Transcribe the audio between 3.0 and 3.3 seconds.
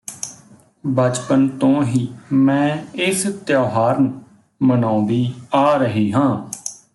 ਇਸ